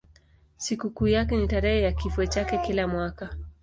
Sikukuu 0.57 1.07
yake 1.07 1.37
ni 1.37 1.47
tarehe 1.47 1.81
ya 1.81 1.91
kifo 1.91 2.25
chake 2.25 2.57
kila 2.57 2.87
mwaka. 2.87 3.29